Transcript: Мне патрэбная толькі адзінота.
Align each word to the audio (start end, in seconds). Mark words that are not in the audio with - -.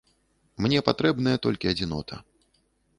Мне 0.67 0.79
патрэбная 0.89 1.37
толькі 1.47 1.71
адзінота. 1.77 2.15